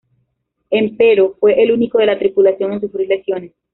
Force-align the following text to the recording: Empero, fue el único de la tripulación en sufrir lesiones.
Empero, 0.71 1.35
fue 1.39 1.61
el 1.61 1.71
único 1.71 1.99
de 1.99 2.07
la 2.07 2.17
tripulación 2.17 2.73
en 2.73 2.81
sufrir 2.81 3.07
lesiones. 3.07 3.51